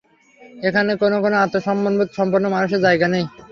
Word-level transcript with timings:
এখানে 0.67 0.91
কোনো 1.01 1.15
আত্মসম্মানবোধ 1.43 2.09
সম্পন্ন 2.17 2.45
মানুষের 2.55 2.83
জায়গা 2.85 3.07
নেই। 3.13 3.25